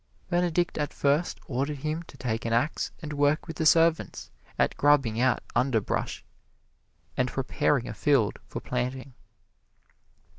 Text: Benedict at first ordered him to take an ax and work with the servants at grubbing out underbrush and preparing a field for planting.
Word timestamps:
Benedict 0.31 0.79
at 0.79 0.95
first 0.95 1.39
ordered 1.45 1.77
him 1.77 2.01
to 2.07 2.17
take 2.17 2.43
an 2.43 2.53
ax 2.53 2.89
and 3.03 3.13
work 3.13 3.45
with 3.45 3.57
the 3.57 3.67
servants 3.67 4.31
at 4.57 4.75
grubbing 4.75 5.21
out 5.21 5.43
underbrush 5.55 6.25
and 7.15 7.29
preparing 7.29 7.87
a 7.87 7.93
field 7.93 8.39
for 8.47 8.59
planting. 8.59 9.13